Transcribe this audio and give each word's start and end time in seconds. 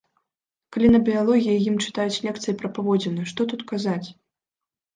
Калі 0.75 0.87
на 0.95 1.01
біялогіі 1.09 1.59
ім 1.73 1.77
чытаюць 1.85 2.21
лекцыі 2.25 2.57
пра 2.63 2.73
паводзіны, 2.81 3.29
што 3.35 3.39
тут 3.55 3.61
казаць? 3.77 4.05